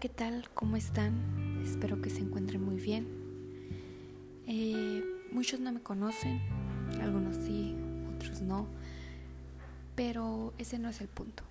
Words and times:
¿qué 0.00 0.08
tal? 0.08 0.48
¿Cómo 0.54 0.76
están? 0.76 1.60
Espero 1.62 2.00
que 2.00 2.08
se 2.08 2.20
encuentren 2.20 2.64
muy 2.64 2.76
bien. 2.76 3.06
Eh, 4.46 5.04
muchos 5.30 5.60
no 5.60 5.72
me 5.72 5.82
conocen, 5.82 6.40
algunos 7.02 7.36
sí, 7.36 7.76
otros 8.16 8.40
no, 8.40 8.66
pero 9.96 10.54
ese 10.56 10.78
no 10.78 10.88
es 10.88 11.02
el 11.02 11.08
punto. 11.08 11.42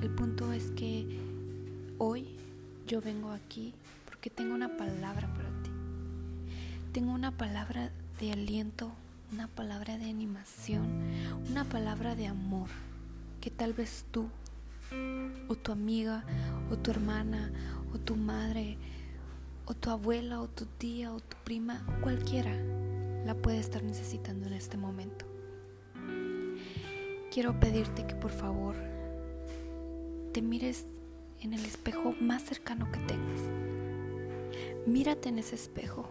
El 0.00 0.10
punto 0.10 0.52
es 0.52 0.70
que 0.76 1.18
hoy 1.98 2.36
yo 2.86 3.00
vengo 3.00 3.32
aquí 3.32 3.74
porque 4.04 4.30
tengo 4.30 4.54
una 4.54 4.76
palabra 4.76 5.26
para 5.34 5.48
ti. 5.64 5.70
Tengo 6.92 7.10
una 7.10 7.32
palabra 7.32 7.90
de 8.20 8.30
aliento, 8.30 8.92
una 9.32 9.48
palabra 9.48 9.98
de 9.98 10.08
animación, 10.08 10.86
una 11.50 11.64
palabra 11.64 12.14
de 12.14 12.28
amor 12.28 12.68
que 13.40 13.50
tal 13.50 13.72
vez 13.72 14.04
tú 14.12 14.28
o 15.48 15.54
tu 15.56 15.72
amiga 15.72 16.24
o 16.70 16.76
tu 16.78 16.90
hermana 16.90 17.52
o 17.92 17.98
tu 17.98 18.16
madre 18.16 18.78
o 19.66 19.74
tu 19.74 19.90
abuela 19.90 20.40
o 20.40 20.48
tu 20.48 20.66
tía 20.66 21.12
o 21.12 21.20
tu 21.20 21.36
prima, 21.44 21.86
cualquiera 22.02 22.52
la 23.24 23.34
puede 23.34 23.58
estar 23.58 23.82
necesitando 23.82 24.46
en 24.46 24.54
este 24.54 24.76
momento. 24.76 25.26
Quiero 27.30 27.60
pedirte 27.60 28.06
que 28.06 28.14
por 28.16 28.32
favor 28.32 28.74
te 30.32 30.42
mires 30.42 30.86
en 31.40 31.54
el 31.54 31.64
espejo 31.64 32.14
más 32.20 32.42
cercano 32.42 32.90
que 32.90 32.98
tengas. 33.00 33.40
Mírate 34.86 35.28
en 35.28 35.38
ese 35.38 35.54
espejo. 35.54 36.08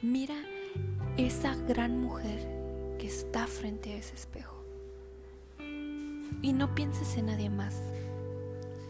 Mira 0.00 0.36
esa 1.16 1.54
gran 1.54 2.00
mujer 2.00 2.96
que 2.98 3.06
está 3.06 3.46
frente 3.46 3.92
a 3.92 3.96
ese 3.96 4.14
espejo. 4.14 4.64
Y 6.40 6.52
no 6.52 6.74
pienses 6.74 7.16
en 7.16 7.26
nadie 7.26 7.50
más. 7.50 7.74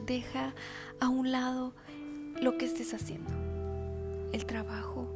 Deja 0.08 0.54
a 1.00 1.10
un 1.10 1.32
lado 1.32 1.74
lo 2.40 2.56
que 2.56 2.64
estés 2.64 2.94
haciendo. 2.94 3.30
El 4.32 4.46
trabajo. 4.46 5.06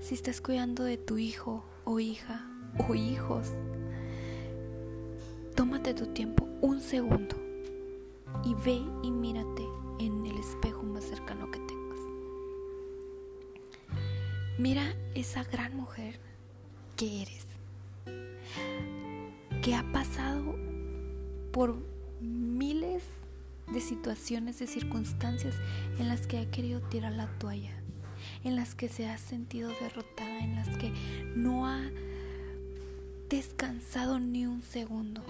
Si 0.00 0.14
estás 0.14 0.40
cuidando 0.40 0.84
de 0.84 0.96
tu 0.96 1.18
hijo 1.18 1.64
o 1.84 1.98
hija 1.98 2.48
o 2.88 2.94
hijos. 2.94 3.48
Tómate 5.56 5.94
tu 5.94 6.06
tiempo, 6.06 6.48
un 6.60 6.80
segundo. 6.80 7.34
Y 8.44 8.54
ve 8.54 8.80
y 9.02 9.10
mírate 9.10 9.66
en 9.98 10.24
el 10.26 10.38
espejo 10.38 10.84
más 10.84 11.02
cercano 11.02 11.50
que 11.50 11.58
tengas. 11.58 11.98
Mira 14.58 14.94
esa 15.16 15.42
gran 15.42 15.76
mujer 15.76 16.20
que 16.94 17.22
eres. 17.22 17.46
Que 19.60 19.74
ha 19.74 19.82
pasado 19.90 20.54
por 21.50 21.74
miles 22.20 23.02
de 23.02 23.27
situaciones, 23.80 24.58
de 24.58 24.66
circunstancias 24.66 25.54
en 25.98 26.08
las 26.08 26.26
que 26.26 26.38
ha 26.38 26.50
querido 26.50 26.80
tirar 26.80 27.12
la 27.12 27.26
toalla, 27.38 27.72
en 28.44 28.56
las 28.56 28.74
que 28.74 28.88
se 28.88 29.08
ha 29.08 29.18
sentido 29.18 29.70
derrotada, 29.80 30.40
en 30.40 30.56
las 30.56 30.76
que 30.78 30.92
no 31.36 31.66
ha 31.66 31.80
descansado 33.28 34.18
ni 34.18 34.46
un 34.46 34.62
segundo, 34.62 35.22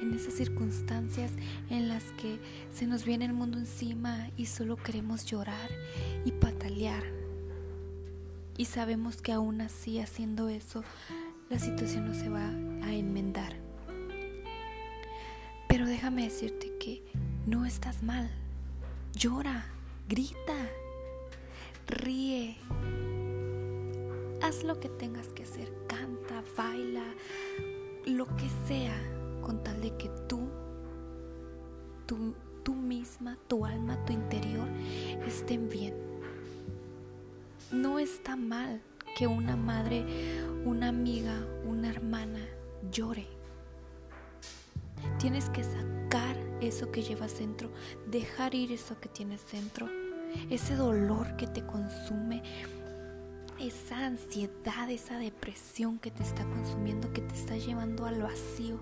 en 0.00 0.12
esas 0.14 0.34
circunstancias 0.34 1.30
en 1.70 1.88
las 1.88 2.04
que 2.14 2.38
se 2.72 2.86
nos 2.86 3.04
viene 3.04 3.24
el 3.24 3.32
mundo 3.32 3.58
encima 3.58 4.30
y 4.36 4.46
solo 4.46 4.76
queremos 4.76 5.26
llorar 5.26 5.70
y 6.24 6.32
patalear. 6.32 7.04
Y 8.56 8.66
sabemos 8.66 9.22
que 9.22 9.32
aún 9.32 9.60
así 9.60 10.00
haciendo 10.00 10.48
eso, 10.48 10.84
la 11.48 11.58
situación 11.58 12.06
no 12.06 12.14
se 12.14 12.28
va 12.28 12.48
a 12.48 12.92
enmendar. 12.92 13.56
Pero 15.68 15.86
déjame 15.86 16.24
decirte 16.24 16.72
que 16.78 17.02
no 17.46 17.64
estás 17.64 18.02
mal. 18.02 18.30
Llora, 19.14 19.66
grita, 20.08 20.68
ríe. 21.86 22.56
Haz 24.42 24.64
lo 24.64 24.80
que 24.80 24.88
tengas 24.88 25.28
que 25.28 25.44
hacer, 25.44 25.72
canta, 25.86 26.42
baila, 26.56 27.04
lo 28.06 28.26
que 28.36 28.48
sea, 28.66 28.94
con 29.40 29.62
tal 29.62 29.80
de 29.80 29.96
que 29.96 30.10
tú, 30.28 30.48
tú, 32.06 32.34
tú 32.64 32.74
misma, 32.74 33.38
tu 33.46 33.64
alma, 33.64 34.04
tu 34.04 34.12
interior 34.12 34.68
estén 35.26 35.68
bien. 35.68 35.94
No 37.70 37.98
está 37.98 38.36
mal 38.36 38.82
que 39.16 39.26
una 39.26 39.56
madre, 39.56 40.04
una 40.64 40.88
amiga, 40.88 41.46
una 41.64 41.90
hermana 41.90 42.40
llore 42.90 43.26
Tienes 45.18 45.48
que 45.50 45.62
sacar 45.62 46.36
eso 46.62 46.90
que 46.90 47.02
llevas 47.02 47.38
dentro, 47.38 47.70
dejar 48.06 48.54
ir 48.54 48.72
eso 48.72 48.98
que 49.00 49.08
tienes 49.08 49.40
dentro, 49.50 49.88
ese 50.50 50.76
dolor 50.76 51.36
que 51.36 51.46
te 51.46 51.64
consume, 51.64 52.42
esa 53.60 54.06
ansiedad, 54.06 54.90
esa 54.90 55.18
depresión 55.18 55.98
que 55.98 56.10
te 56.10 56.22
está 56.22 56.44
consumiendo, 56.44 57.12
que 57.12 57.20
te 57.20 57.34
está 57.34 57.56
llevando 57.56 58.06
al 58.06 58.22
vacío. 58.22 58.80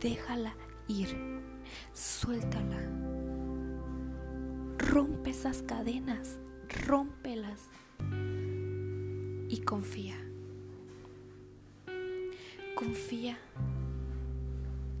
Déjala 0.00 0.56
ir, 0.88 1.42
suéltala. 1.92 2.80
Rompe 4.78 5.30
esas 5.30 5.62
cadenas, 5.62 6.38
rómpelas 6.86 7.60
y 9.48 9.60
confía. 9.64 10.16
Confía 12.74 13.38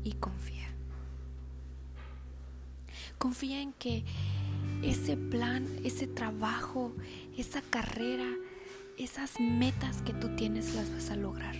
y 0.02 0.12
confía. 0.12 0.65
Confía 3.18 3.60
en 3.60 3.72
que 3.72 4.04
ese 4.82 5.16
plan, 5.16 5.66
ese 5.84 6.06
trabajo, 6.06 6.92
esa 7.36 7.62
carrera, 7.62 8.28
esas 8.98 9.40
metas 9.40 10.02
que 10.02 10.12
tú 10.12 10.34
tienes 10.36 10.74
las 10.74 10.90
vas 10.92 11.10
a 11.10 11.16
lograr. 11.16 11.56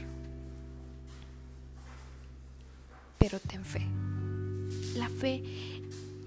Pero 3.19 3.41
ten 3.41 3.65
fe. 3.65 3.87
La 4.97 5.09
fe 5.09 5.43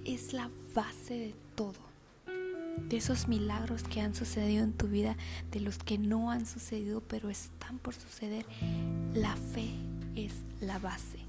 es 0.05 0.33
la 0.33 0.49
base 0.73 1.13
de 1.13 1.35
todo. 1.55 1.89
De 2.89 2.97
esos 2.97 3.27
milagros 3.27 3.83
que 3.83 4.01
han 4.01 4.15
sucedido 4.15 4.63
en 4.63 4.73
tu 4.73 4.87
vida, 4.87 5.17
de 5.51 5.59
los 5.59 5.77
que 5.77 5.97
no 5.97 6.31
han 6.31 6.45
sucedido 6.45 7.01
pero 7.01 7.29
están 7.29 7.77
por 7.77 7.93
suceder, 7.93 8.45
la 9.13 9.35
fe 9.35 9.69
es 10.15 10.33
la 10.61 10.79
base. 10.79 11.19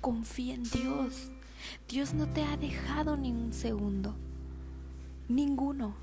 Confía 0.00 0.54
en 0.54 0.62
Dios. 0.64 1.30
Dios 1.88 2.14
no 2.14 2.28
te 2.28 2.42
ha 2.42 2.56
dejado 2.56 3.16
ni 3.16 3.30
un 3.32 3.52
segundo. 3.52 4.14
Ninguno, 5.28 5.94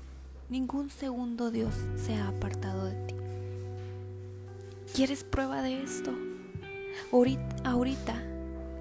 ningún 0.48 0.90
segundo 0.90 1.50
Dios 1.50 1.74
se 1.96 2.14
ha 2.14 2.28
apartado 2.28 2.86
de 2.86 2.94
ti. 3.06 3.14
¿Quieres 4.94 5.24
prueba 5.24 5.62
de 5.62 5.82
esto? 5.82 6.12
Ahorita, 7.12 7.56
ahorita 7.64 8.22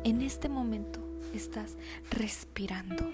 en 0.04 0.22
este 0.22 0.48
momento, 0.50 1.00
estás 1.34 1.76
respirando. 2.10 3.12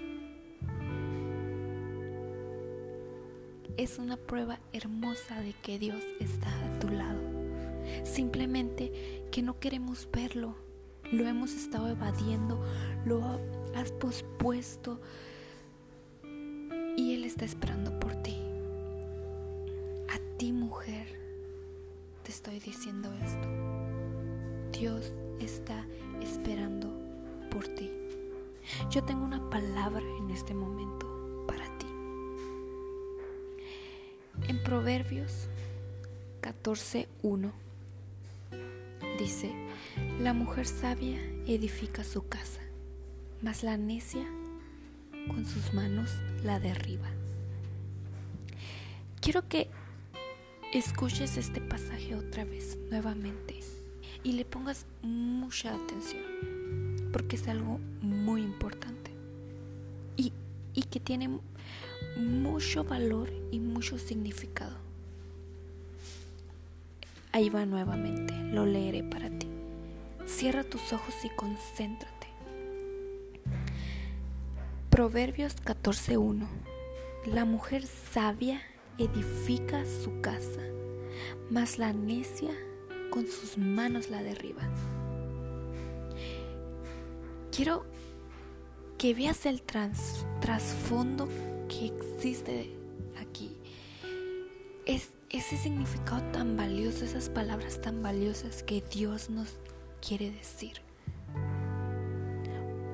Es 3.78 3.98
una 3.98 4.18
prueba 4.18 4.60
hermosa 4.72 5.42
de 5.42 5.54
que 5.64 5.80
Dios 5.80 6.02
está 6.20 6.50
a 6.50 6.80
tu 6.80 6.90
lado. 6.90 7.20
Simplemente 8.04 9.26
que 9.32 9.42
no 9.42 9.60
queremos 9.60 10.08
verlo 10.12 10.56
lo 11.14 11.28
hemos 11.28 11.54
estado 11.54 11.88
evadiendo, 11.90 12.60
lo 13.06 13.24
has 13.76 13.92
pospuesto 13.92 15.00
y 16.98 17.14
Él 17.14 17.24
está 17.24 17.46
esperando 17.46 18.00
por 18.00 18.16
ti. 18.18 18.36
A 20.10 20.38
ti 20.38 20.52
mujer 20.52 21.08
te 22.24 22.32
estoy 22.32 22.60
diciendo 22.60 23.12
esto. 23.24 23.48
Dios 24.78 25.12
está 25.40 25.86
esperando 26.22 26.92
por 27.52 27.68
ti. 27.68 27.92
Yo 28.90 29.04
tengo 29.04 29.24
una 29.24 29.50
palabra 29.50 30.04
en 30.20 30.32
este 30.32 30.54
momento 30.56 31.46
para 31.48 31.66
ti. 31.78 31.88
En 34.48 34.64
Proverbios 34.64 35.48
14.1 36.42 37.63
dice, 39.24 39.54
la 40.20 40.34
mujer 40.34 40.68
sabia 40.68 41.18
edifica 41.48 42.04
su 42.04 42.28
casa, 42.28 42.60
mas 43.42 43.64
la 43.64 43.78
necia 43.78 44.26
con 45.30 45.46
sus 45.46 45.74
manos 45.74 46.12
la 46.44 46.60
derriba. 46.60 47.08
Quiero 49.22 49.48
que 49.48 49.70
escuches 50.74 51.38
este 51.38 51.62
pasaje 51.62 52.16
otra 52.16 52.44
vez, 52.44 52.78
nuevamente, 52.90 53.62
y 54.24 54.34
le 54.34 54.44
pongas 54.44 54.86
mucha 55.02 55.74
atención, 55.74 57.10
porque 57.14 57.38
es 57.38 57.48
algo 57.48 57.80
muy 58.02 58.42
importante 58.42 59.12
y, 60.18 60.34
y 60.74 60.84
que 60.84 61.00
tiene 61.00 61.40
mucho 62.18 62.84
valor 62.84 63.32
y 63.52 63.60
mucho 63.60 63.98
significado. 63.98 64.83
Ahí 67.34 67.50
va 67.50 67.66
nuevamente, 67.66 68.32
lo 68.52 68.68
leeré 68.68 69.04
para 69.04 69.28
ti. 69.28 69.50
Cierra 70.28 70.64
tus 70.64 70.94
ojos 70.94 71.16
y 71.24 71.30
concéntrate. 71.30 72.28
Proverbios 74.92 75.56
14.1 75.56 76.46
La 77.26 77.44
mujer 77.44 77.88
sabia 77.88 78.62
edifica 79.00 79.84
su 79.84 80.22
casa, 80.22 80.62
mas 81.50 81.80
la 81.80 81.92
necia 81.92 82.52
con 83.10 83.26
sus 83.26 83.58
manos 83.58 84.12
la 84.12 84.22
derriba. 84.22 84.62
Quiero 87.52 87.84
que 89.00 89.16
veas 89.16 89.48
el 89.48 89.64
trasfondo 89.64 91.28
que 91.68 91.88
existe 91.88 92.76
aquí. 93.20 93.58
Es 94.86 95.10
ese 95.34 95.58
significado 95.58 96.22
tan 96.32 96.56
valioso, 96.56 97.04
esas 97.04 97.28
palabras 97.28 97.82
tan 97.82 98.04
valiosas 98.04 98.62
que 98.62 98.82
Dios 98.82 99.32
nos 99.32 99.58
quiere 100.00 100.32
decir. 100.32 100.80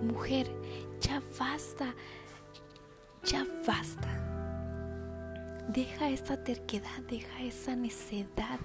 Mujer, 0.02 0.50
ya 1.02 1.22
basta, 1.38 1.94
ya 3.26 3.46
basta. 3.68 4.08
Deja 5.68 6.10
esa 6.10 6.42
terquedad, 6.42 7.02
deja 7.10 7.44
esa 7.44 7.76
necedad. 7.76 8.60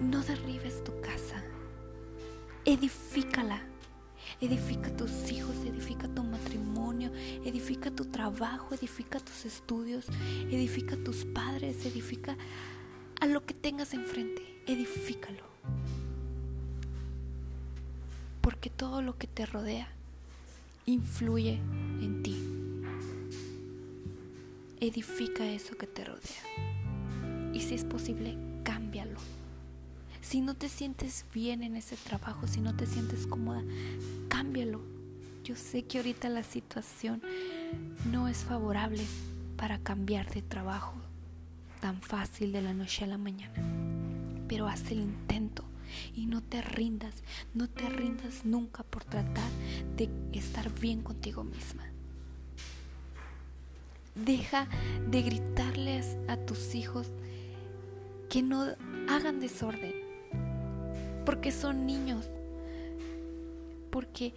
No 0.00 0.22
derribes 0.22 0.82
tu 0.84 0.98
casa. 1.00 1.42
Edifícala. 2.64 3.73
Edifica 4.44 4.94
tus 4.94 5.32
hijos, 5.32 5.56
edifica 5.64 6.06
tu 6.06 6.22
matrimonio, 6.22 7.10
edifica 7.46 7.90
tu 7.90 8.04
trabajo, 8.04 8.74
edifica 8.74 9.18
tus 9.18 9.46
estudios, 9.46 10.04
edifica 10.50 10.98
tus 10.98 11.24
padres, 11.24 11.86
edifica 11.86 12.36
a 13.22 13.26
lo 13.26 13.46
que 13.46 13.54
tengas 13.54 13.94
enfrente, 13.94 14.42
edifícalo. 14.66 15.42
Porque 18.42 18.68
todo 18.68 19.00
lo 19.00 19.16
que 19.16 19.26
te 19.28 19.46
rodea 19.46 19.88
influye 20.84 21.54
en 22.02 22.22
ti. 22.22 22.36
Edifica 24.78 25.46
eso 25.46 25.74
que 25.78 25.86
te 25.86 26.04
rodea. 26.04 27.54
Y 27.54 27.60
si 27.60 27.74
es 27.76 27.84
posible, 27.84 28.36
cámbialo. 28.62 29.18
Si 30.20 30.40
no 30.40 30.54
te 30.54 30.68
sientes 30.68 31.24
bien 31.34 31.62
en 31.62 31.76
ese 31.76 31.96
trabajo, 31.96 32.46
si 32.46 32.60
no 32.62 32.74
te 32.74 32.86
sientes 32.86 33.26
cómoda, 33.26 33.62
cámbialo. 34.34 34.80
Yo 35.44 35.54
sé 35.54 35.84
que 35.84 35.98
ahorita 35.98 36.28
la 36.28 36.42
situación 36.42 37.22
no 38.10 38.26
es 38.26 38.38
favorable 38.38 39.04
para 39.56 39.78
cambiar 39.78 40.28
de 40.34 40.42
trabajo 40.42 40.94
tan 41.80 42.02
fácil 42.02 42.50
de 42.50 42.60
la 42.60 42.74
noche 42.74 43.04
a 43.04 43.06
la 43.06 43.16
mañana. 43.16 43.54
Pero 44.48 44.66
haz 44.66 44.90
el 44.90 44.98
intento 44.98 45.64
y 46.16 46.26
no 46.26 46.42
te 46.42 46.62
rindas, 46.62 47.22
no 47.54 47.68
te 47.68 47.88
rindas 47.88 48.44
nunca 48.44 48.82
por 48.82 49.04
tratar 49.04 49.48
de 49.96 50.10
estar 50.32 50.68
bien 50.80 51.02
contigo 51.02 51.44
misma. 51.44 51.84
Deja 54.16 54.66
de 55.12 55.22
gritarles 55.22 56.16
a 56.26 56.36
tus 56.38 56.74
hijos 56.74 57.06
que 58.28 58.42
no 58.42 58.66
hagan 59.08 59.38
desorden 59.38 59.94
porque 61.24 61.52
son 61.52 61.86
niños, 61.86 62.26
porque 63.94 64.34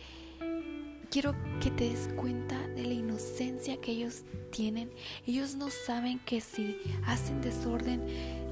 quiero 1.10 1.34
que 1.60 1.72
te 1.72 1.90
des 1.90 2.10
cuenta 2.16 2.68
de 2.76 2.84
la 2.84 2.94
inocencia 2.94 3.82
que 3.82 3.92
ellos 3.92 4.22
tienen. 4.52 4.92
Ellos 5.26 5.56
no 5.56 5.72
saben 5.72 6.20
que 6.20 6.42
si 6.42 6.78
hacen 7.08 7.42
desorden, 7.42 8.04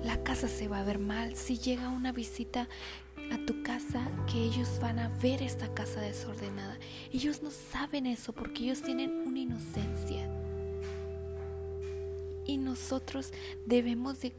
la 0.04 0.24
casa 0.24 0.48
se 0.48 0.68
va 0.68 0.80
a 0.80 0.84
ver 0.84 0.98
mal. 0.98 1.36
Si 1.36 1.60
llega 1.60 1.90
una 1.90 2.12
visita 2.12 2.68
a 3.31 3.46
tu 3.46 3.62
casa, 3.62 4.02
que 4.25 4.44
ellos 4.44 4.80
van 4.81 4.98
a 4.98 5.10
ver 5.22 5.44
esta 5.44 5.72
casa 5.75 6.02
desordenada. 6.02 6.80
Ellos 7.13 7.44
no 7.44 7.52
saben 7.52 8.07
eso 8.07 8.34
porque 8.34 8.63
ellos 8.63 8.81
tienen 8.81 9.12
una 9.28 9.38
inocencia. 9.38 10.28
Y 12.48 12.57
nosotros 12.57 13.31
debemos 13.68 14.22
de 14.22 14.34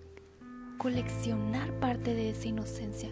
coleccionar 0.78 1.72
parte 1.78 2.12
de 2.12 2.30
esa 2.30 2.48
inocencia 2.48 3.08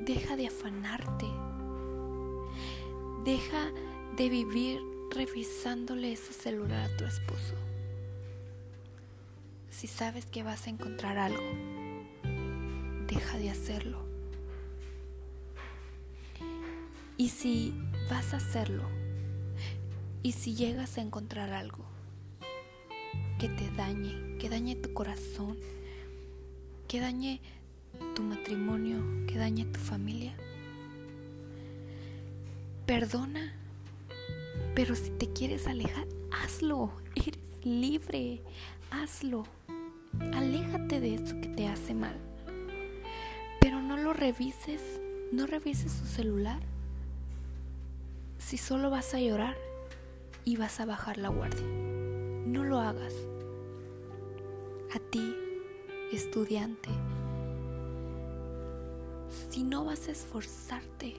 Deja 0.00 0.34
de 0.36 0.46
afanarte. 0.46 1.26
Deja 3.24 3.70
de 4.16 4.28
vivir 4.30 4.80
revisándole 5.10 6.12
ese 6.12 6.32
celular 6.32 6.90
a 6.90 6.96
tu 6.96 7.04
esposo. 7.04 7.54
Si 9.68 9.86
sabes 9.86 10.24
que 10.24 10.42
vas 10.42 10.66
a 10.66 10.70
encontrar 10.70 11.18
algo, 11.18 11.42
deja 13.06 13.38
de 13.38 13.50
hacerlo. 13.50 14.02
Y 17.18 17.28
si 17.28 17.74
vas 18.10 18.32
a 18.32 18.38
hacerlo, 18.38 18.84
y 20.22 20.32
si 20.32 20.54
llegas 20.54 20.96
a 20.96 21.02
encontrar 21.02 21.52
algo 21.52 21.84
que 23.38 23.48
te 23.48 23.70
dañe, 23.70 24.38
que 24.38 24.48
dañe 24.48 24.76
tu 24.76 24.94
corazón, 24.94 25.58
que 26.88 27.00
dañe 27.00 27.40
tu 28.14 28.22
matrimonio, 28.22 29.02
que 29.26 29.38
dañe 29.38 29.64
tu 29.64 29.78
familia. 29.80 30.34
Perdona, 32.86 33.54
pero 34.74 34.94
si 34.94 35.10
te 35.10 35.32
quieres 35.32 35.66
alejar, 35.66 36.06
hazlo. 36.30 36.90
Eres 37.14 37.38
libre, 37.64 38.42
hazlo. 38.90 39.44
Aléjate 40.32 41.00
de 41.00 41.14
eso 41.14 41.40
que 41.40 41.48
te 41.48 41.68
hace 41.68 41.94
mal. 41.94 42.16
Pero 43.60 43.80
no 43.80 43.96
lo 43.96 44.12
revises, 44.12 45.00
no 45.32 45.46
revises 45.46 45.92
su 45.92 46.06
celular. 46.06 46.60
Si 48.38 48.56
solo 48.56 48.90
vas 48.90 49.14
a 49.14 49.20
llorar 49.20 49.56
y 50.44 50.56
vas 50.56 50.80
a 50.80 50.86
bajar 50.86 51.18
la 51.18 51.28
guardia, 51.28 51.66
no 51.66 52.64
lo 52.64 52.80
hagas. 52.80 53.14
A 54.94 54.98
ti, 54.98 55.34
estudiante, 56.12 56.88
si 59.50 59.64
no 59.64 59.84
vas 59.84 60.06
a 60.06 60.12
esforzarte 60.12 61.16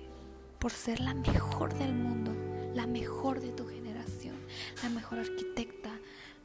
por 0.58 0.72
ser 0.72 1.02
la 1.02 1.14
mejor 1.14 1.74
del 1.74 1.94
mundo, 1.94 2.32
la 2.74 2.88
mejor 2.88 3.42
de 3.42 3.52
tu 3.52 3.68
generación, 3.68 4.38
la 4.82 4.90
mejor 4.90 5.20
arquitecta, 5.20 5.90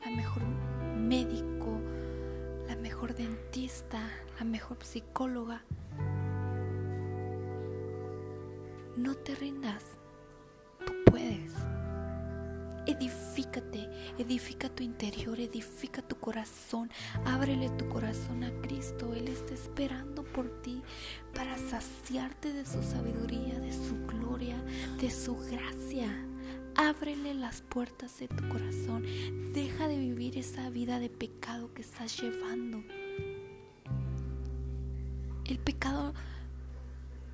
la 0.05 0.11
mejor 0.11 0.43
médico, 0.97 1.81
la 2.67 2.75
mejor 2.75 3.15
dentista, 3.15 4.01
la 4.37 4.45
mejor 4.45 4.79
psicóloga, 4.83 5.63
no 8.97 9.15
te 9.15 9.37
rindas. 9.37 9.85
Edifícate, 12.87 13.91
edifica 14.17 14.69
tu 14.69 14.85
interior, 14.85 15.41
edifica 15.41 16.03
tu 16.03 16.17
corazón, 16.21 16.89
ábrele 17.25 17.69
tu 17.71 17.89
corazón 17.89 18.45
a 18.45 18.51
Cristo. 18.61 19.13
Él 19.13 19.27
está 19.27 19.55
esperando 19.55 20.23
por 20.23 20.63
ti 20.63 20.83
para 21.35 21.59
saciarte 21.59 22.53
de 22.53 22.65
su 22.65 22.83
sabiduría, 22.85 23.59
de 23.59 23.73
su 23.73 23.97
gloria, 24.07 24.57
de 25.01 25.11
su 25.11 25.37
gracia. 25.37 26.09
Ábrele 26.77 27.35
las 27.35 27.63
puertas 27.63 28.21
de 28.21 28.29
tu 28.29 28.49
corazón. 28.49 29.05
Deja 29.53 29.89
de 29.89 29.99
vivir 29.99 30.39
esa 30.39 30.71
vida 30.71 31.01
de 31.01 31.11
pecado 31.11 31.75
que 31.75 31.83
estás 31.83 32.21
llevando. 32.21 32.85
El 35.45 35.59
pecado 35.59 36.15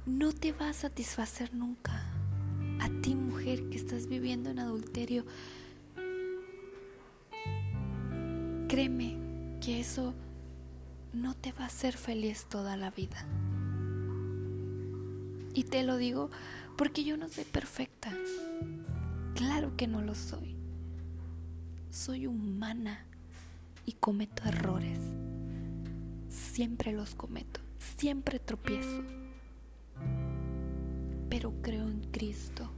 no 0.06 0.32
te 0.32 0.52
va 0.52 0.70
a 0.70 0.74
satisfacer 0.74 1.52
nunca 1.52 2.11
a 2.80 2.88
ti 3.02 3.14
mujer 3.14 3.68
que 3.68 3.76
estás 3.76 4.06
viviendo 4.06 4.50
en 4.50 4.58
adulterio, 4.58 5.24
créeme 8.68 9.18
que 9.60 9.80
eso 9.80 10.14
no 11.12 11.34
te 11.34 11.52
va 11.52 11.64
a 11.64 11.66
hacer 11.66 11.96
feliz 11.96 12.46
toda 12.48 12.76
la 12.76 12.90
vida. 12.90 13.26
Y 15.54 15.64
te 15.64 15.82
lo 15.82 15.96
digo 15.96 16.30
porque 16.76 17.04
yo 17.04 17.16
no 17.16 17.28
soy 17.28 17.44
perfecta. 17.44 18.12
Claro 19.34 19.76
que 19.76 19.86
no 19.86 20.00
lo 20.00 20.14
soy. 20.14 20.56
Soy 21.90 22.26
humana 22.26 23.04
y 23.84 23.92
cometo 23.92 24.44
errores. 24.44 24.98
Siempre 26.28 26.92
los 26.92 27.14
cometo. 27.14 27.60
Siempre 27.78 28.38
tropiezo 28.38 29.21
pero 31.32 31.54
creo 31.62 31.88
en 31.88 32.02
Cristo, 32.10 32.70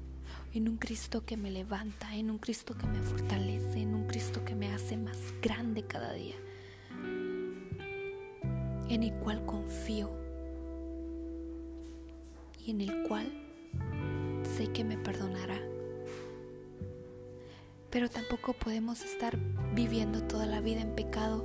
en 0.53 0.69
un 0.69 0.77
Cristo 0.77 1.25
que 1.27 1.37
me 1.37 1.51
levanta, 1.51 2.15
en 2.15 2.31
un 2.31 2.39
Cristo 2.39 2.77
que 2.79 2.87
me 2.87 3.03
fortalece, 3.03 3.81
en 3.81 3.97
un 3.97 4.07
Cristo 4.07 4.45
que 4.45 4.55
me 4.55 4.73
hace 4.73 4.97
más 4.97 5.19
grande 5.43 5.83
cada 5.83 6.13
día, 6.13 6.37
en 8.89 9.03
el 9.03 9.13
cual 9.15 9.45
confío 9.45 10.09
y 12.65 12.71
en 12.71 12.81
el 12.81 13.03
cual 13.09 13.27
sé 14.57 14.69
que 14.69 14.85
me 14.85 14.99
perdonará. 14.99 15.61
Pero 17.91 18.09
tampoco 18.09 18.53
podemos 18.53 19.01
estar 19.05 19.37
viviendo 19.75 20.23
toda 20.23 20.47
la 20.47 20.61
vida 20.61 20.81
en 20.81 20.95
pecado 20.95 21.45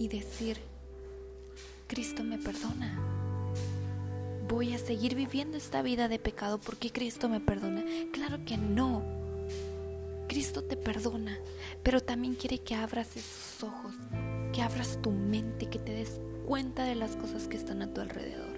y 0.00 0.08
decir, 0.08 0.58
Cristo 1.86 2.24
me 2.24 2.38
perdona 2.38 3.23
voy 4.54 4.72
a 4.72 4.78
seguir 4.78 5.16
viviendo 5.16 5.56
esta 5.56 5.82
vida 5.82 6.06
de 6.06 6.20
pecado 6.20 6.58
porque 6.58 6.90
Cristo 6.90 7.28
me 7.28 7.40
perdona. 7.40 7.82
Claro 8.12 8.38
que 8.44 8.56
no. 8.56 9.02
Cristo 10.28 10.62
te 10.62 10.76
perdona, 10.76 11.38
pero 11.82 12.00
también 12.00 12.34
quiere 12.34 12.58
que 12.58 12.76
abras 12.76 13.16
esos 13.16 13.64
ojos, 13.64 13.94
que 14.52 14.62
abras 14.62 15.00
tu 15.02 15.10
mente, 15.10 15.68
que 15.68 15.78
te 15.78 15.92
des 15.92 16.20
cuenta 16.46 16.84
de 16.84 16.94
las 16.94 17.16
cosas 17.16 17.48
que 17.48 17.56
están 17.56 17.82
a 17.82 17.92
tu 17.92 18.00
alrededor. 18.00 18.54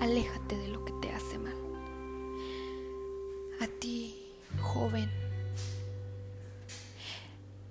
Aléjate 0.00 0.56
de 0.56 0.68
lo 0.68 0.84
que 0.84 0.92
te 1.00 1.10
hace 1.10 1.38
mal. 1.38 1.56
A 3.60 3.66
ti, 3.80 4.14
joven, 4.60 5.08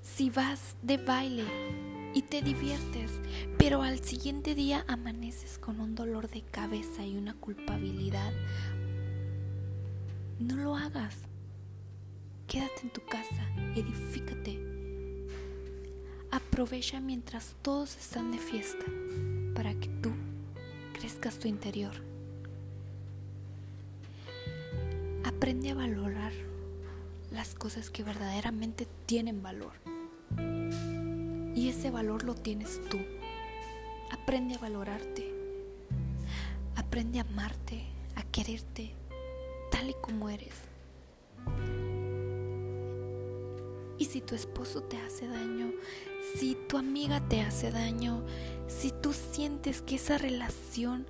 si 0.02 0.30
vas 0.30 0.76
de 0.82 0.98
baile 0.98 1.46
y 2.14 2.22
te 2.22 2.42
diviertes, 2.42 3.12
pero 3.58 3.82
al 3.82 4.00
siguiente 4.04 4.56
día 4.56 4.86
amaneces 4.88 5.58
con 5.58 5.80
un 5.80 5.96
dolor 5.96 6.30
de 6.30 6.42
cabeza 6.42 7.06
y 7.06 7.18
una 7.18 7.34
culpabilidad, 7.34 8.32
no 10.40 10.56
lo 10.56 10.76
hagas. 10.76 11.16
Quédate 12.48 12.82
en 12.84 12.92
tu 12.92 13.02
casa, 13.02 13.50
edifícate. 13.76 14.60
Aprovecha 16.32 17.00
mientras 17.00 17.56
todos 17.62 17.98
están 17.98 18.32
de 18.32 18.38
fiesta 18.38 18.86
para 19.56 19.74
que 19.74 19.88
tú 19.88 20.12
crezcas 20.94 21.40
tu 21.40 21.48
interior. 21.48 21.94
Aprende 25.26 25.72
a 25.72 25.76
valorar 25.76 26.32
las 27.32 27.56
cosas 27.56 27.90
que 27.90 28.04
verdaderamente 28.04 28.88
tienen 29.06 29.42
valor. 29.42 29.74
Y 31.56 31.70
ese 31.70 31.92
valor 31.92 32.24
lo 32.24 32.36
tienes 32.36 32.80
tú. 32.90 33.00
Aprende 34.12 34.56
a 34.56 34.60
valorarte. 34.60 35.34
Aprende 36.76 37.20
a 37.20 37.24
amarte, 37.24 37.86
a 38.16 38.24
quererte 38.24 38.94
tal 39.72 39.90
y 39.90 39.94
como 39.96 40.30
eres. 40.30 40.56
Y 43.98 44.06
si 44.06 44.22
tu 44.22 44.36
esposo 44.36 44.84
te 44.84 44.98
hace 44.98 45.28
daño, 45.28 45.72
si 46.36 46.56
tu 46.68 46.78
amiga 46.78 47.20
te 47.28 47.42
hace 47.42 47.72
daño, 47.72 48.24
si 48.68 48.92
tú 48.92 49.12
sientes 49.14 49.82
que 49.82 49.96
esa 49.96 50.18
relación 50.18 51.08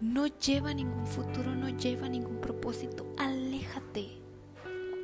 no 0.00 0.26
lleva 0.26 0.74
ningún 0.74 1.06
futuro, 1.06 1.54
no 1.54 1.68
lleva 1.70 2.08
ningún 2.08 2.40
propósito, 2.40 3.06
aléjate. 3.18 4.18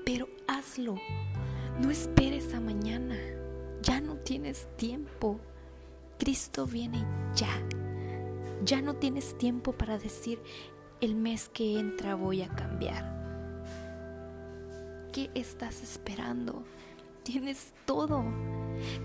Pero 0.05 0.29
hazlo. 0.47 0.97
No 1.81 1.91
esperes 1.91 2.53
a 2.55 2.61
mañana. 2.61 3.17
Ya 3.83 4.01
no 4.01 4.17
tienes 4.17 4.69
tiempo. 4.77 5.41
Cristo 6.21 6.67
viene 6.67 7.03
ya. 7.35 7.49
Ya 8.63 8.83
no 8.83 8.95
tienes 8.95 9.39
tiempo 9.39 9.73
para 9.73 9.97
decir, 9.97 10.39
el 11.01 11.15
mes 11.15 11.49
que 11.49 11.79
entra 11.79 12.15
voy 12.15 12.43
a 12.43 12.49
cambiar. 12.49 13.19
¿Qué 15.15 15.31
estás 15.35 15.83
esperando? 15.83 16.63
Tienes 17.23 17.73
todo. 17.87 18.23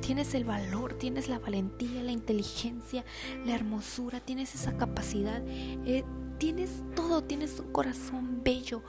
Tienes 0.01 0.33
el 0.33 0.43
valor, 0.43 0.95
tienes 0.95 1.29
la 1.29 1.39
valentía, 1.39 2.03
la 2.03 2.11
inteligencia, 2.11 3.05
la 3.45 3.55
hermosura, 3.55 4.19
tienes 4.19 4.53
esa 4.53 4.75
capacidad. 4.75 5.41
Eh, 5.47 6.03
tienes 6.37 6.83
todo, 6.97 7.23
tienes 7.23 7.57
un 7.61 7.71
corazón 7.71 8.43
bello. 8.43 8.83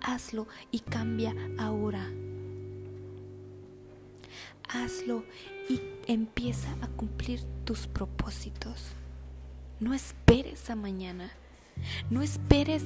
Hazlo 0.00 0.46
y 0.70 0.78
cambia 0.78 1.34
ahora 1.58 2.08
hazlo 4.68 5.24
y 5.68 5.80
empieza 6.06 6.76
a 6.80 6.88
cumplir 6.88 7.40
tus 7.64 7.86
propósitos. 7.86 8.92
No 9.80 9.94
esperes 9.94 10.70
a 10.70 10.76
mañana. 10.76 11.30
No 12.10 12.22
esperes 12.22 12.84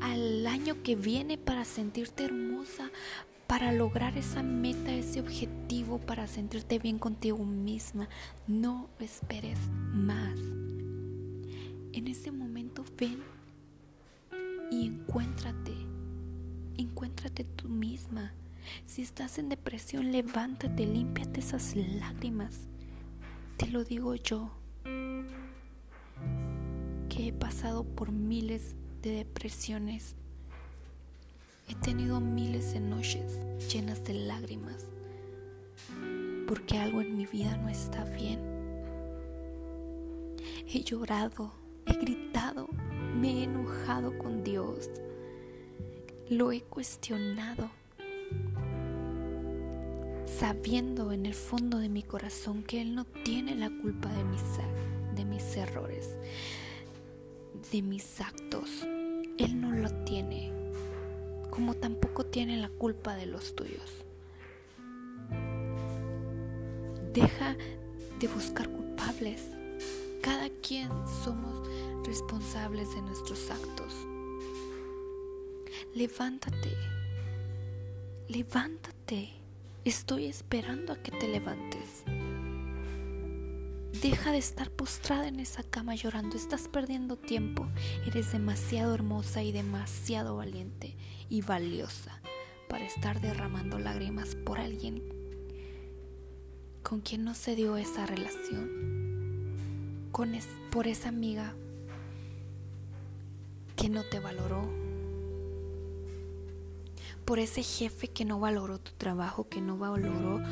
al 0.00 0.46
año 0.46 0.82
que 0.82 0.96
viene 0.96 1.38
para 1.38 1.64
sentirte 1.64 2.24
hermosa, 2.24 2.90
para 3.46 3.72
lograr 3.72 4.16
esa 4.16 4.42
meta, 4.42 4.92
ese 4.92 5.20
objetivo, 5.20 5.98
para 5.98 6.26
sentirte 6.26 6.78
bien 6.78 6.98
contigo 6.98 7.44
misma. 7.44 8.08
No 8.46 8.88
esperes 8.98 9.58
más. 9.92 10.38
En 11.92 12.08
ese 12.08 12.30
momento 12.30 12.84
ven 12.98 13.22
y 14.70 14.86
encuéntrate. 14.86 15.72
Encuéntrate 16.76 17.44
tú 17.44 17.68
misma. 17.68 18.32
Si 18.86 19.02
estás 19.02 19.38
en 19.38 19.48
depresión, 19.48 20.12
levántate, 20.12 20.86
límpiate 20.86 21.40
esas 21.40 21.74
lágrimas. 21.76 22.68
Te 23.56 23.66
lo 23.66 23.84
digo 23.84 24.14
yo, 24.14 24.50
que 27.08 27.28
he 27.28 27.32
pasado 27.32 27.84
por 27.84 28.12
miles 28.12 28.74
de 29.02 29.10
depresiones. 29.12 30.16
He 31.68 31.74
tenido 31.76 32.20
miles 32.20 32.72
de 32.72 32.80
noches 32.80 33.38
llenas 33.72 34.04
de 34.04 34.14
lágrimas 34.14 34.86
porque 36.52 36.76
algo 36.76 37.00
en 37.00 37.16
mi 37.16 37.24
vida 37.24 37.56
no 37.56 37.70
está 37.70 38.04
bien. 38.04 38.38
He 40.66 40.82
llorado, 40.82 41.50
he 41.86 41.94
gritado, 41.94 42.68
me 43.18 43.40
he 43.40 43.44
enojado 43.44 44.18
con 44.18 44.44
Dios, 44.44 44.90
lo 46.28 46.52
he 46.52 46.60
cuestionado 46.60 47.70
sabiendo 50.42 51.12
en 51.12 51.24
el 51.24 51.34
fondo 51.34 51.78
de 51.78 51.88
mi 51.88 52.02
corazón 52.02 52.64
que 52.64 52.80
Él 52.80 52.96
no 52.96 53.04
tiene 53.04 53.54
la 53.54 53.70
culpa 53.80 54.08
de 54.08 54.24
mis, 54.24 54.42
de 55.14 55.24
mis 55.24 55.56
errores, 55.56 56.16
de 57.70 57.80
mis 57.80 58.20
actos. 58.20 58.68
Él 59.38 59.60
no 59.60 59.70
lo 59.70 59.88
tiene, 60.02 60.52
como 61.48 61.74
tampoco 61.74 62.26
tiene 62.26 62.56
la 62.56 62.70
culpa 62.70 63.14
de 63.14 63.26
los 63.26 63.54
tuyos. 63.54 64.04
Deja 67.12 67.56
de 68.18 68.26
buscar 68.26 68.68
culpables. 68.68 69.44
Cada 70.22 70.48
quien 70.60 70.88
somos 71.22 71.68
responsables 72.04 72.92
de 72.96 73.02
nuestros 73.02 73.48
actos. 73.48 73.94
Levántate. 75.94 76.76
Levántate. 78.26 79.41
Estoy 79.84 80.26
esperando 80.26 80.92
a 80.92 80.96
que 81.02 81.10
te 81.10 81.26
levantes. 81.26 82.04
Deja 84.00 84.30
de 84.30 84.38
estar 84.38 84.70
postrada 84.70 85.26
en 85.26 85.40
esa 85.40 85.64
cama 85.64 85.96
llorando. 85.96 86.36
Estás 86.36 86.68
perdiendo 86.68 87.16
tiempo. 87.16 87.66
Eres 88.06 88.30
demasiado 88.30 88.94
hermosa 88.94 89.42
y 89.42 89.50
demasiado 89.50 90.36
valiente 90.36 90.96
y 91.28 91.42
valiosa 91.42 92.20
para 92.68 92.86
estar 92.86 93.20
derramando 93.20 93.80
lágrimas 93.80 94.36
por 94.36 94.60
alguien 94.60 95.02
con 96.84 97.00
quien 97.00 97.24
no 97.24 97.34
se 97.34 97.56
dio 97.56 97.76
esa 97.76 98.06
relación. 98.06 98.70
Con 100.12 100.32
por 100.70 100.86
esa 100.86 101.08
amiga 101.08 101.56
que 103.74 103.88
no 103.88 104.04
te 104.04 104.20
valoró, 104.20 104.81
por 107.32 107.38
ese 107.38 107.62
jefe 107.62 108.08
que 108.08 108.26
no 108.26 108.38
valoró 108.40 108.78
tu 108.78 108.92
trabajo, 108.92 109.48
que 109.48 109.62
no 109.62 109.78
valoró 109.78 110.42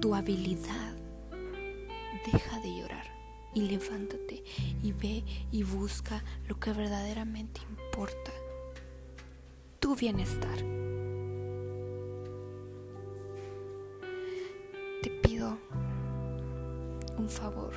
tu 0.00 0.16
habilidad. 0.16 0.96
Deja 2.26 2.58
de 2.58 2.76
llorar 2.76 3.06
y 3.54 3.60
levántate 3.60 4.42
y 4.82 4.90
ve 4.90 5.22
y 5.52 5.62
busca 5.62 6.24
lo 6.48 6.58
que 6.58 6.72
verdaderamente 6.72 7.60
importa. 7.70 8.32
Tu 9.78 9.94
bienestar. 9.94 10.56
Te 15.02 15.10
pido 15.22 15.56
un 17.16 17.28
favor. 17.28 17.74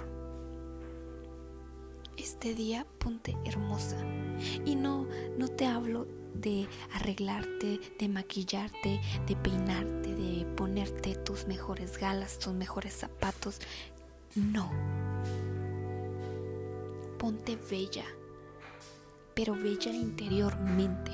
Este 2.18 2.56
día 2.56 2.88
ponte 2.98 3.38
hermosa. 3.46 4.04
Y 4.66 4.74
no, 4.74 5.06
no 5.38 5.48
te 5.48 5.67
de 6.48 6.70
arreglarte, 6.94 7.80
de 8.00 8.08
maquillarte, 8.08 9.02
de 9.28 9.36
peinarte, 9.36 10.16
de 10.16 10.46
ponerte 10.56 11.16
tus 11.16 11.46
mejores 11.46 11.98
galas, 11.98 12.40
tus 12.40 12.54
mejores 12.54 12.94
zapatos. 12.94 13.60
No. 14.36 14.72
Ponte 17.20 17.58
bella, 17.70 18.06
pero 19.36 19.56
bella 19.56 19.92
interiormente. 19.92 21.12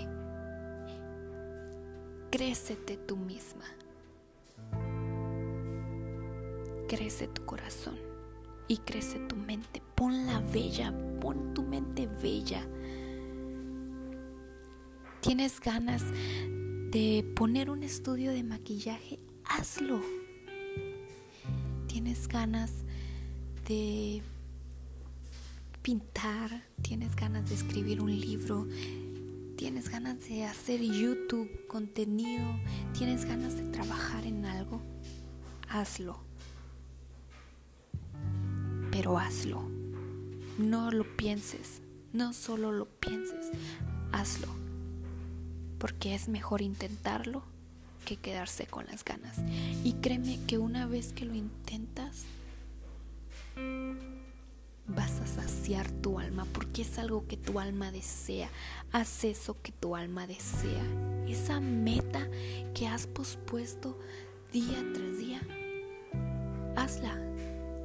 Crécete 2.29 2.97
tú 2.97 3.17
misma. 3.17 3.65
Crece 6.87 7.27
tu 7.27 7.43
corazón 7.45 7.97
y 8.67 8.77
crece 8.77 9.17
tu 9.19 9.35
mente. 9.35 9.81
Ponla 9.95 10.41
bella, 10.53 10.93
pon 11.19 11.55
tu 11.55 11.63
mente 11.63 12.07
bella 12.21 12.67
tienes 15.23 15.61
ganas 15.61 16.03
de 16.91 17.25
poner 17.33 17.69
un 17.69 17.81
estudio 17.81 18.31
de 18.31 18.43
maquillaje, 18.43 19.19
hazlo. 19.45 20.01
Tienes 21.87 22.27
ganas 22.27 22.71
de 23.65 24.21
pintar, 25.81 26.65
tienes 26.81 27.15
ganas 27.15 27.47
de 27.47 27.55
escribir 27.55 28.01
un 28.01 28.19
libro, 28.19 28.67
tienes 29.55 29.87
ganas 29.87 30.27
de 30.27 30.43
hacer 30.43 30.81
YouTube, 30.81 31.67
contenido, 31.67 32.43
tienes 32.91 33.23
ganas 33.23 33.55
de 33.55 33.63
trabajar 33.71 34.25
en 34.25 34.45
algo, 34.45 34.81
hazlo. 35.69 36.19
Pero 38.91 39.17
hazlo. 39.17 39.63
No 40.57 40.91
lo 40.91 41.05
pienses, 41.15 41.81
no 42.11 42.33
solo 42.33 42.73
lo 42.73 42.85
pienses, 42.99 43.51
hazlo. 44.11 44.62
Porque 45.83 46.15
es 46.15 46.29
mejor 46.29 46.61
intentarlo 46.61 47.43
que 48.05 48.15
quedarse 48.15 48.65
con 48.67 48.85
las 48.85 49.03
ganas. 49.03 49.35
Y 49.83 49.95
créeme 49.95 50.39
que 50.47 50.57
una 50.57 50.87
vez 50.87 51.11
que 51.11 51.25
lo 51.25 51.35
intentas, 51.35 52.23
vas 54.87 55.19
a 55.19 55.27
saciar 55.27 55.91
tu 55.91 56.19
alma 56.19 56.47
porque 56.53 56.83
es 56.83 56.97
algo 56.99 57.27
que 57.27 57.35
tu 57.35 57.59
alma 57.59 57.91
desea. 57.91 58.47
Haz 58.93 59.25
eso 59.25 59.61
que 59.61 59.73
tu 59.73 59.97
alma 59.97 60.25
desea. 60.25 60.85
Esa 61.27 61.59
meta 61.59 62.29
que 62.73 62.87
has 62.87 63.05
pospuesto 63.05 63.99
día 64.53 64.81
tras 64.93 65.17
día, 65.17 65.41
hazla, 66.77 67.19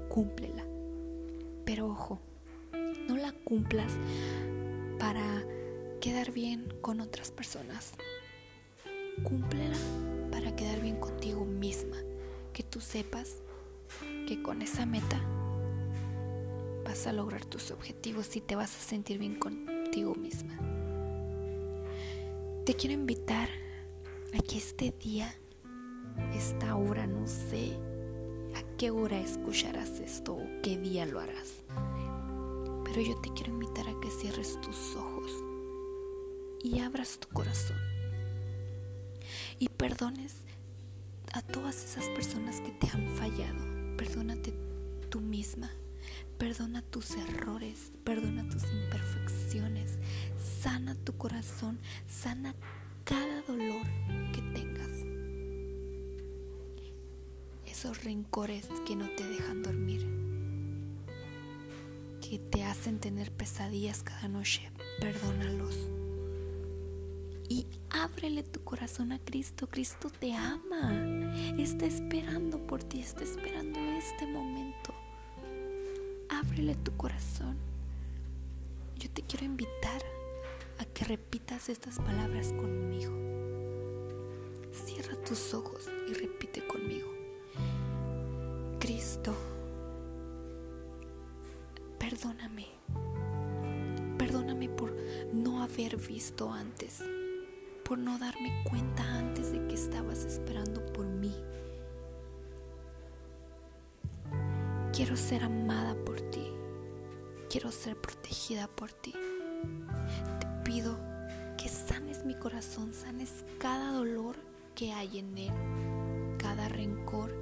cúmplela. 0.09 0.65
Pero 1.65 1.89
ojo, 1.89 2.21
no 3.09 3.17
la 3.17 3.33
cumplas 3.33 3.93
para 5.01 5.43
quedar 6.01 6.33
bien 6.33 6.73
con 6.81 7.01
otras 7.01 7.31
personas. 7.31 7.93
Cúmplela 9.25 9.77
para 10.31 10.55
quedar 10.55 10.81
bien 10.81 10.97
contigo 10.97 11.45
misma. 11.45 11.97
Que 12.53 12.63
tú 12.63 12.81
sepas 12.81 13.37
que 14.27 14.43
con 14.43 14.63
esa 14.63 14.87
meta 14.87 15.21
vas 16.85 17.07
a 17.07 17.13
lograr 17.13 17.45
tus 17.45 17.71
objetivos 17.71 18.35
y 18.37 18.41
te 18.41 18.57
vas 18.57 18.75
a 18.75 18.81
sentir 18.81 19.19
bien 19.19 19.39
contigo 19.39 20.15
misma. 20.15 20.59
Te 22.65 22.75
quiero 22.75 22.95
invitar 22.95 23.49
a 24.35 24.43
que 24.43 24.59
este 24.59 24.93
día, 24.93 25.35
esta 26.35 26.77
hora, 26.77 27.07
no 27.07 27.27
sé 27.27 27.77
a 28.55 28.77
qué 28.77 28.91
hora 28.91 29.21
escucharás 29.21 30.01
esto 30.01 30.35
o 30.35 30.47
qué 30.63 30.77
día 30.79 31.07
lo 31.07 31.21
harás, 31.21 31.63
pero 32.85 33.01
yo 33.01 33.17
te 33.21 33.33
quiero 33.33 33.53
invitar 33.53 33.89
a 33.89 34.01
que 34.01 34.11
cierres 34.11 34.61
tus 34.61 34.97
ojos 34.97 35.28
y 36.63 36.81
abras 36.81 37.19
tu 37.19 37.29
corazón 37.29 37.79
y 39.59 39.69
perdones 39.69 40.35
a 41.33 41.43
todas 41.43 41.85
esas 41.85 42.09
personas 42.11 42.61
que 42.61 42.71
te 42.73 42.89
han 42.89 43.09
fallado. 43.17 43.97
Perdónate 43.97 44.55
tú 45.11 45.21
misma. 45.21 45.71
Perdona 46.39 46.83
tus 46.83 47.11
errores, 47.17 47.91
perdona 48.05 48.49
tus 48.49 48.63
imperfecciones, 48.63 49.99
sana 50.63 50.95
tu 50.95 51.17
corazón, 51.17 51.81
sana 52.07 52.55
cada 53.05 53.43
dolor 53.43 53.83
que 54.33 54.41
tengas. 54.55 54.91
Esos 57.67 58.05
rencores 58.05 58.69
que 58.87 58.95
no 58.95 59.09
te 59.17 59.27
dejan 59.27 59.65
dormir, 59.65 60.07
que 62.21 62.39
te 62.39 62.63
hacen 62.63 63.01
tener 63.01 63.33
pesadillas 63.33 64.05
cada 64.05 64.29
noche, 64.29 64.71
perdónalos. 65.01 65.98
Y 67.49 67.67
ábrele 67.91 68.43
tu 68.43 68.63
corazón 68.65 69.13
a 69.13 69.19
Cristo. 69.19 69.69
Cristo 69.69 70.11
te 70.11 70.35
ama. 70.35 70.93
Está 71.59 71.87
esperando 71.87 72.59
por 72.67 72.83
ti, 72.85 73.01
está 73.01 73.25
esperando 73.25 73.79
este 73.99 74.27
momento 74.27 74.95
ábrele 76.29 76.75
tu 76.77 76.97
corazón. 76.97 77.57
Yo 78.97 79.11
te 79.11 79.23
quiero 79.23 79.45
invitar 79.45 80.03
a 80.79 80.85
que 80.85 81.05
repitas 81.05 81.69
estas 81.69 81.99
palabras 81.99 82.53
conmigo. 82.53 83.13
Cierra 84.73 85.17
tus 85.23 85.55
ojos 85.55 85.89
y 86.09 86.15
repite 86.15 86.67
conmigo. 86.67 87.09
Cristo, 88.79 89.35
perdóname. 91.99 92.67
Perdóname 94.19 94.69
por 94.69 94.95
no 95.33 95.63
haber 95.63 95.97
visto 95.97 96.51
antes, 96.53 97.03
por 97.89 97.97
no 97.99 98.19
darme 98.19 98.53
cuenta 98.65 99.03
antes 99.03 99.51
de 99.51 99.67
que 99.67 99.75
estabas 99.75 100.27
esperando 100.27 100.85
por 100.93 101.07
mí. 101.07 101.35
Quiero 104.93 105.17
ser 105.17 105.43
amada 105.43 105.97
por 106.05 106.21
ti. 106.21 106.53
Quiero 107.49 107.73
ser 107.73 107.99
protegida 107.99 108.69
por 108.69 108.93
ti. 108.93 109.15
Te 110.39 110.47
pido 110.65 110.99
que 111.57 111.71
sanes 111.71 112.27
mi 112.27 112.35
corazón, 112.35 112.93
sanes 112.93 113.47
cada 113.59 113.93
dolor 113.93 114.37
que 114.75 114.93
hay 114.93 115.21
en 115.21 115.39
él, 115.39 116.37
cada 116.37 116.69
rencor, 116.69 117.33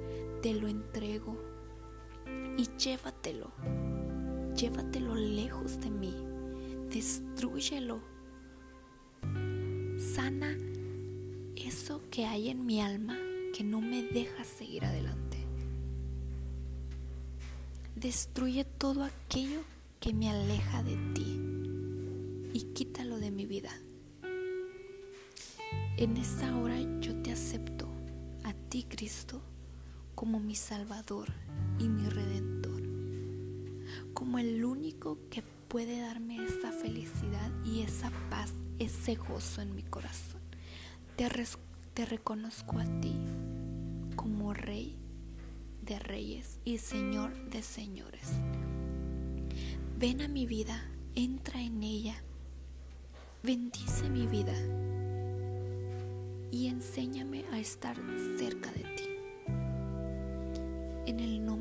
te 0.41 0.53
lo 0.53 0.69
entrego 0.69 1.37
y 2.57 2.69
llévatelo. 2.77 3.51
Llévatelo 4.55 5.13
lejos 5.13 5.81
de 5.81 5.89
mí. 5.89 6.15
Destrúyelo. 6.89 8.16
Sana 9.97 10.55
eso 11.55 12.03
que 12.11 12.27
hay 12.27 12.49
en 12.49 12.67
mi 12.67 12.81
alma 12.81 13.17
que 13.55 13.63
no 13.63 13.81
me 13.81 14.03
deja 14.03 14.43
seguir 14.43 14.85
adelante. 14.85 15.39
Destruye 17.95 18.63
todo 18.63 19.03
aquello 19.03 19.61
que 19.99 20.13
me 20.13 20.29
aleja 20.29 20.83
de 20.83 20.97
ti 21.15 21.41
y 22.53 22.73
quítalo 22.75 23.17
de 23.17 23.31
mi 23.31 23.47
vida. 23.47 23.71
En 25.97 26.15
esta 26.17 26.55
hora 26.57 26.79
yo 26.99 27.19
te 27.23 27.31
acepto 27.31 27.89
a 28.43 28.53
ti, 28.53 28.85
Cristo, 28.87 29.41
como 30.13 30.39
mi 30.39 30.53
Salvador 30.53 31.29
y 31.79 31.89
mi 31.89 32.07
Redentor, 32.07 32.83
como 34.13 34.37
el 34.37 34.63
único 34.63 35.17
que 35.31 35.41
puede 35.67 35.99
darme 35.99 36.43
esa 36.45 36.71
felicidad 36.71 37.51
y 37.65 37.81
esa 37.81 38.11
paz, 38.29 38.53
ese 38.79 39.15
gozo 39.15 39.61
en 39.61 39.75
mi 39.75 39.83
corazón. 39.83 40.41
Te, 41.15 42.05
reconozco 42.05 42.79
a 42.79 42.85
ti 43.01 43.15
como 44.15 44.53
Rey 44.53 44.95
de 45.81 45.99
reyes 45.99 46.59
y 46.63 46.77
Señor 46.77 47.33
de 47.49 47.63
señores. 47.63 48.29
Ven 49.97 50.21
a 50.21 50.27
mi 50.27 50.45
vida, 50.45 50.83
entra 51.15 51.61
en 51.61 51.81
ella, 51.83 52.15
bendice 53.41 54.09
mi 54.09 54.27
vida 54.27 54.53
y 56.51 56.67
enséñame 56.67 57.45
a 57.51 57.59
estar 57.59 57.97
cerca 58.37 58.71
de 58.71 58.83
ti. 58.83 59.03
En 61.07 61.19
el 61.19 61.43
nombre 61.43 61.56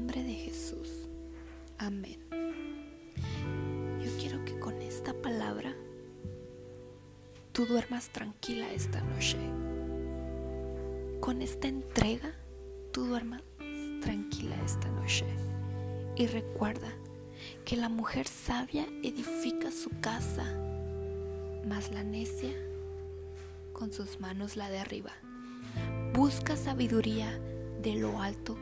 tú 7.57 7.65
duermas 7.65 8.11
tranquila 8.11 8.71
esta 8.71 9.01
noche. 9.01 9.39
Con 11.21 11.41
esta 11.41 11.69
entrega 11.69 12.35
tú 12.93 13.07
duermas 13.07 13.41
tranquila 14.03 14.55
esta 14.63 14.91
noche 14.91 15.25
y 16.17 16.27
recuerda 16.27 16.93
que 17.65 17.77
la 17.77 17.89
mujer 17.89 18.29
sabia 18.29 18.87
edifica 19.03 19.71
su 19.71 19.89
casa, 20.03 20.45
mas 21.67 21.91
la 21.93 22.05
necia 22.05 22.53
con 23.73 23.91
sus 23.91 24.21
manos 24.21 24.57
la 24.57 24.69
derriba. 24.69 25.13
Busca 26.13 26.59
sabiduría 26.59 27.41
de 27.81 27.95
lo 27.95 28.21
alto, 28.21 28.59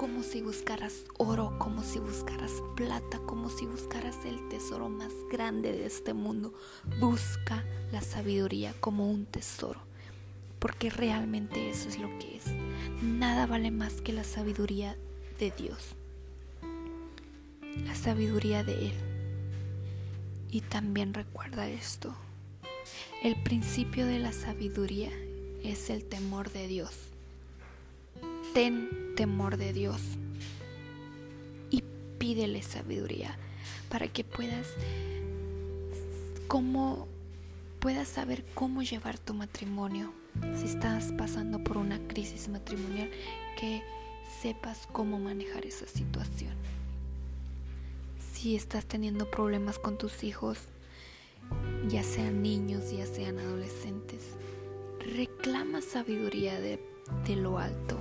como 0.00 0.22
si 0.22 0.40
buscaras 0.40 1.04
oro, 1.18 1.52
como 1.58 1.82
si 1.82 1.98
buscaras 1.98 2.62
plata, 2.74 3.18
como 3.26 3.50
si 3.50 3.66
buscaras 3.66 4.16
el 4.24 4.48
tesoro 4.48 4.88
más 4.88 5.12
grande 5.30 5.72
de 5.72 5.84
este 5.84 6.14
mundo. 6.14 6.54
Busca 6.98 7.66
la 7.92 8.00
sabiduría 8.00 8.72
como 8.80 9.10
un 9.10 9.26
tesoro 9.26 9.78
porque 10.58 10.88
realmente 10.88 11.68
eso 11.68 11.90
es 11.90 11.98
lo 11.98 12.08
que 12.18 12.38
es. 12.38 12.44
Nada 13.02 13.44
vale 13.44 13.70
más 13.70 14.00
que 14.00 14.14
la 14.14 14.24
sabiduría 14.24 14.96
de 15.38 15.50
Dios, 15.50 15.90
la 17.84 17.94
sabiduría 17.94 18.64
de 18.64 18.86
Él. 18.86 18.94
Y 20.50 20.62
también 20.62 21.12
recuerda 21.12 21.68
esto, 21.68 22.14
el 23.22 23.36
principio 23.42 24.06
de 24.06 24.18
la 24.18 24.32
sabiduría 24.32 25.10
es 25.62 25.90
el 25.90 26.06
temor 26.06 26.50
de 26.50 26.68
Dios. 26.68 26.94
Ten 28.54 29.09
temor 29.20 29.58
de 29.58 29.74
Dios 29.74 30.00
y 31.70 31.84
pídele 32.16 32.62
sabiduría 32.62 33.36
para 33.90 34.08
que 34.08 34.24
puedas 34.24 34.66
cómo 36.48 37.06
puedas 37.80 38.08
saber 38.08 38.46
cómo 38.54 38.80
llevar 38.80 39.18
tu 39.18 39.34
matrimonio 39.34 40.14
si 40.56 40.64
estás 40.64 41.12
pasando 41.18 41.62
por 41.62 41.76
una 41.76 41.98
crisis 42.08 42.48
matrimonial, 42.48 43.10
que 43.58 43.82
sepas 44.40 44.88
cómo 44.90 45.18
manejar 45.18 45.66
esa 45.66 45.86
situación. 45.86 46.54
si 48.32 48.56
estás 48.56 48.86
teniendo 48.86 49.30
problemas 49.30 49.78
con 49.78 49.98
tus 49.98 50.24
hijos, 50.24 50.56
ya 51.90 52.02
sean 52.02 52.40
niños, 52.40 52.90
ya 52.90 53.04
sean 53.04 53.38
adolescentes, 53.38 54.22
reclama 55.14 55.82
sabiduría 55.82 56.58
de, 56.58 56.80
de 57.26 57.36
lo 57.36 57.58
alto 57.58 57.98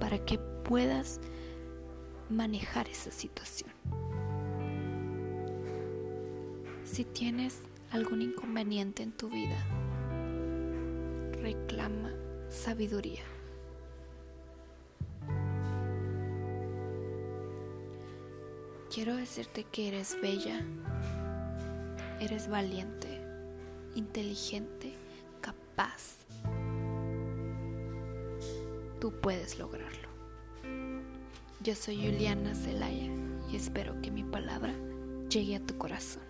para 0.00 0.24
que 0.24 0.53
puedas 0.64 1.20
manejar 2.30 2.88
esa 2.88 3.10
situación. 3.10 3.70
Si 6.84 7.04
tienes 7.04 7.60
algún 7.90 8.22
inconveniente 8.22 9.02
en 9.02 9.12
tu 9.12 9.28
vida, 9.28 9.58
reclama 11.42 12.12
sabiduría. 12.48 13.22
Quiero 18.92 19.16
decirte 19.16 19.64
que 19.64 19.88
eres 19.88 20.16
bella, 20.22 20.64
eres 22.20 22.48
valiente, 22.48 23.20
inteligente, 23.96 24.94
capaz. 25.40 26.18
Tú 29.00 29.12
puedes 29.20 29.58
lograrlo. 29.58 30.03
Yo 31.64 31.74
soy 31.74 31.96
Juliana 31.96 32.54
Zelaya 32.54 33.10
y 33.50 33.56
espero 33.56 33.98
que 34.02 34.10
mi 34.10 34.22
palabra 34.22 34.74
llegue 35.30 35.56
a 35.56 35.60
tu 35.60 35.78
corazón. 35.78 36.22